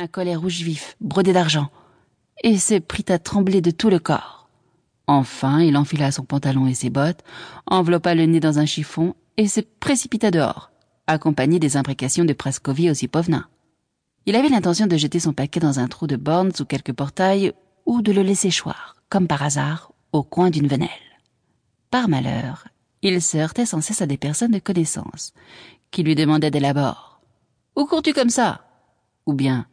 [0.00, 1.68] un collet rouge vif, brodé d'argent,
[2.42, 4.48] et se prit à trembler de tout le corps.
[5.06, 7.22] Enfin, il enfila son pantalon et ses bottes,
[7.66, 10.70] enveloppa le nez dans un chiffon et se précipita dehors,
[11.06, 13.48] accompagné des imprécations de Praskovie Osipovna.
[14.24, 17.52] Il avait l'intention de jeter son paquet dans un trou de borne sous quelque portail
[17.84, 20.88] ou de le laisser choir, comme par hasard, au coin d'une venelle.
[21.90, 22.68] Par malheur,
[23.02, 25.34] il se heurtait sans cesse à des personnes de connaissance,
[25.90, 27.20] qui lui demandaient dès l'abord
[27.76, 28.62] Où cours-tu comme ça?
[29.26, 29.66] Ou bien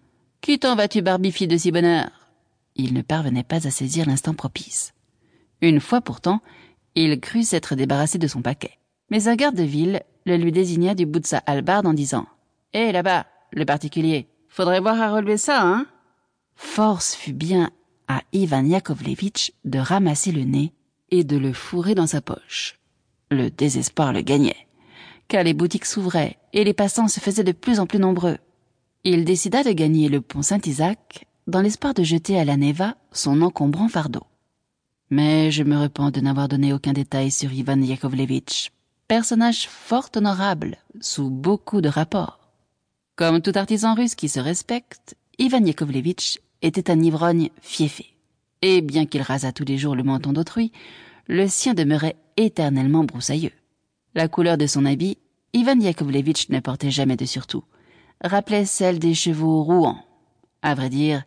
[0.47, 2.29] Qui t'en vas-tu barbifier de si bonne heure
[2.77, 4.93] Il ne parvenait pas à saisir l'instant propice.
[5.59, 6.39] Une fois pourtant,
[6.95, 8.79] il crut s'être débarrassé de son paquet.
[9.09, 12.27] Mais un garde de ville le lui désigna du bout de sa hallebarde en disant
[12.71, 15.85] Hé, là-bas, le particulier, faudrait voir à relever ça, hein
[16.55, 17.69] Force fut bien
[18.07, 20.71] à Ivan Yakovlevitch de ramasser le nez
[21.11, 22.79] et de le fourrer dans sa poche.
[23.31, 24.67] Le désespoir le gagnait,
[25.27, 28.37] car les boutiques s'ouvraient et les passants se faisaient de plus en plus nombreux.
[29.09, 33.41] Il décida de gagner le pont Saint-Isaac dans l'espoir de jeter à la Neva son
[33.41, 34.23] encombrant fardeau.
[35.09, 38.73] Mais je me repens de n'avoir donné aucun détail sur Ivan Yakovlevitch,
[39.07, 42.51] personnage fort honorable, sous beaucoup de rapports.
[43.15, 48.07] Comme tout artisan russe qui se respecte, Ivan Yakovlevitch était un ivrogne fiefé.
[48.61, 50.73] Et bien qu'il rasât tous les jours le menton d'autrui,
[51.27, 53.53] le sien demeurait éternellement broussailleux.
[54.15, 55.17] La couleur de son habit,
[55.53, 57.63] Ivan Yakovlevitch ne portait jamais de surtout,
[58.23, 59.99] rappelait celle des chevaux rouans.
[60.61, 61.23] À vrai dire,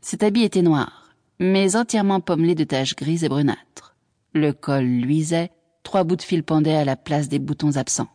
[0.00, 3.94] cet habit était noir, mais entièrement pommelé de taches grises et brunâtres.
[4.34, 5.50] Le col luisait,
[5.82, 8.08] trois bouts de fil pendaient à la place des boutons absents.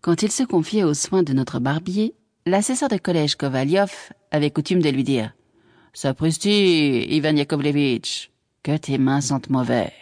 [0.00, 2.14] Quand il se confiait aux soins de notre barbier,
[2.46, 5.32] l'assesseur de collège Kovaliov avait coutume de lui dire
[5.92, 8.30] Sapristi, Ivan Yakovlevitch,
[8.62, 9.92] que tes mains sentent mauvais.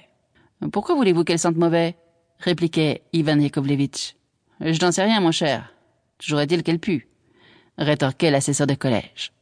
[0.72, 1.96] Pourquoi voulez-vous qu'elles sentent mauvais?
[2.38, 4.14] répliquait Ivan Yakovlevitch.
[4.60, 5.74] Je n'en sais rien, mon cher.
[6.18, 7.09] Toujours est-il qu'elle pue,
[7.80, 9.32] rétorquait l'assesseur de collège.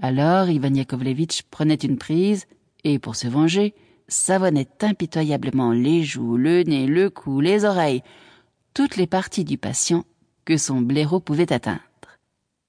[0.00, 2.46] Alors Ivan Yakovlevitch prenait une prise
[2.84, 3.74] et, pour se venger,
[4.08, 8.02] savonnait impitoyablement les joues, le nez, le cou, les oreilles,
[8.72, 10.04] toutes les parties du patient
[10.44, 11.80] que son blaireau pouvait atteindre.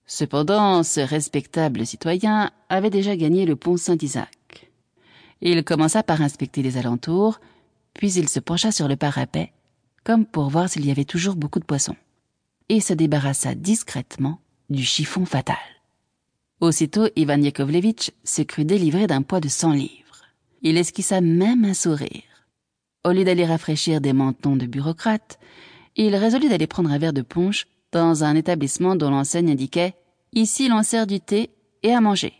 [0.05, 4.71] Cependant, ce respectable citoyen avait déjà gagné le pont Saint-Isaac.
[5.41, 7.39] Il commença par inspecter les alentours,
[7.93, 9.51] puis il se pencha sur le parapet,
[10.03, 11.95] comme pour voir s'il y avait toujours beaucoup de poissons,
[12.69, 14.39] et se débarrassa discrètement
[14.69, 15.55] du chiffon fatal.
[16.61, 20.23] Aussitôt, Ivan Yakovlevitch se crut délivré d'un poids de cent livres.
[20.61, 22.23] Il esquissa même un sourire.
[23.03, 25.37] Au lieu d'aller rafraîchir des mentons de bureaucrate,
[25.95, 29.95] il résolut d'aller prendre un verre de punch dans un établissement dont l'enseigne indiquait
[30.33, 31.51] Ici l'on sert du thé
[31.83, 32.33] et à manger.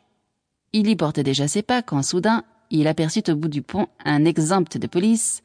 [0.74, 4.26] Il y portait déjà ses pas quand soudain il aperçut au bout du pont un
[4.26, 5.44] exempt de police,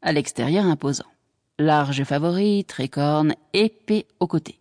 [0.00, 1.04] à l'extérieur imposant.
[1.58, 4.58] Large favori, tricorne, épée au côté.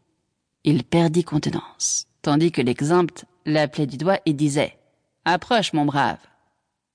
[0.64, 4.78] Il perdit contenance, tandis que l'exempt l'appelait du doigt et disait
[5.26, 6.20] Approche, mon brave.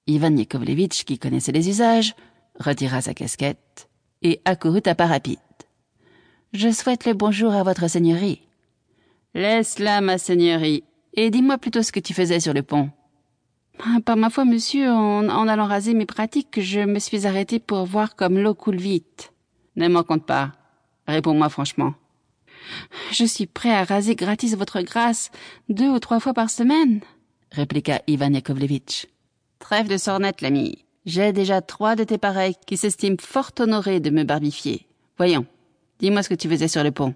[0.06, 2.14] Ivan Yakovlevitch, qui connaissait les usages,
[2.60, 3.88] retira sa casquette
[4.22, 5.38] et accourut à pas rapide.
[6.52, 8.40] Je souhaite le bonjour à votre seigneurie.
[9.34, 10.84] Laisse là, ma seigneurie,
[11.14, 12.90] et dis-moi plutôt ce que tu faisais sur le pont.
[14.04, 17.84] Par ma foi, monsieur, en, en allant raser mes pratiques, je me suis arrêté pour
[17.84, 19.32] voir comme l'eau coule vite.
[19.74, 20.52] Ne m'en compte pas.
[21.08, 21.94] Réponds-moi franchement.
[23.10, 25.30] Je suis prêt à raser gratis votre grâce
[25.68, 27.00] deux ou trois fois par semaine,
[27.52, 29.06] répliqua Ivan Yakovlevitch.
[29.58, 30.84] Trêve de sornette, l'ami.
[31.06, 34.86] J'ai déjà trois de tes pareils qui s'estiment fort honorés de me barbifier.
[35.18, 35.46] Voyons,
[36.00, 37.14] dis-moi ce que tu faisais sur le pont.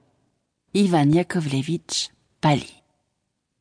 [0.74, 2.10] Ivan Yakovlevitch
[2.40, 2.82] pâlit.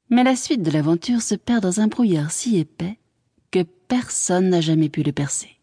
[0.09, 2.97] Mais la suite de l'aventure se perd dans un brouillard si épais
[3.51, 5.57] que personne n'a jamais pu le percer.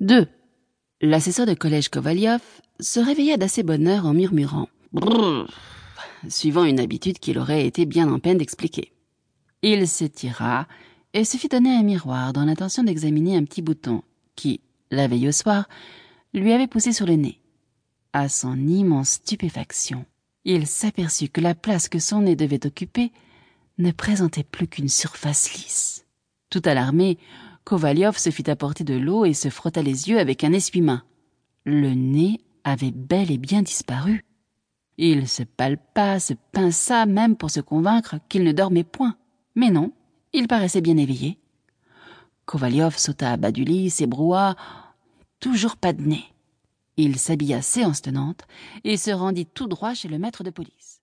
[0.00, 0.26] Deux.
[1.00, 2.40] L'assesseur de collège Kovaliov
[2.80, 4.68] se réveilla d'assez bonne heure en murmurant
[6.28, 8.92] suivant une habitude qu'il aurait été bien en peine d'expliquer.
[9.62, 10.66] Il s'étira
[11.14, 14.02] et se fit donner un miroir dans l'intention d'examiner un petit bouton
[14.34, 15.68] qui, la veille au soir,
[16.34, 17.38] lui avait poussé sur le nez.
[18.12, 20.04] À son immense stupéfaction,
[20.44, 23.12] il s'aperçut que la place que son nez devait occuper
[23.78, 26.04] ne présentait plus qu'une surface lisse.
[26.52, 27.16] Tout alarmé,
[27.64, 31.02] Kovaliov se fit apporter de l'eau et se frotta les yeux avec un essuie-main.
[31.64, 34.26] Le nez avait bel et bien disparu.
[34.98, 39.16] Il se palpa, se pinça même pour se convaincre qu'il ne dormait point.
[39.54, 39.92] Mais non,
[40.34, 41.38] il paraissait bien éveillé.
[42.44, 44.54] Kovaliov sauta à bas du lit, s'ébroua.
[45.40, 46.34] Toujours pas de nez.
[46.98, 48.42] Il s'habilla séance tenante
[48.84, 51.01] et se rendit tout droit chez le maître de police.